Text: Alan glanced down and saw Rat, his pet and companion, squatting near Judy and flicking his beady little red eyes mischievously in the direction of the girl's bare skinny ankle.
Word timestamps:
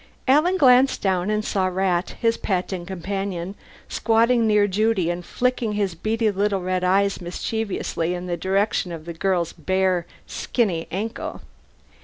Alan 0.27 0.57
glanced 0.57 1.03
down 1.03 1.29
and 1.29 1.45
saw 1.45 1.67
Rat, 1.67 2.15
his 2.19 2.35
pet 2.35 2.73
and 2.73 2.87
companion, 2.87 3.53
squatting 3.87 4.47
near 4.47 4.65
Judy 4.65 5.11
and 5.11 5.23
flicking 5.23 5.73
his 5.73 5.93
beady 5.93 6.31
little 6.31 6.61
red 6.63 6.83
eyes 6.83 7.21
mischievously 7.21 8.15
in 8.15 8.25
the 8.25 8.35
direction 8.35 8.91
of 8.91 9.05
the 9.05 9.13
girl's 9.13 9.53
bare 9.53 10.07
skinny 10.25 10.87
ankle. 10.89 11.41